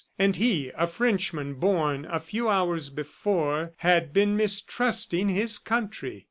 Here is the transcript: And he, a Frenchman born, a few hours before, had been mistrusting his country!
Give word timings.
And 0.17 0.35
he, 0.35 0.69
a 0.73 0.87
Frenchman 0.87 1.53
born, 1.53 2.05
a 2.05 2.19
few 2.19 2.49
hours 2.49 2.89
before, 2.89 3.73
had 3.77 4.11
been 4.11 4.35
mistrusting 4.35 5.29
his 5.29 5.59
country! 5.59 6.19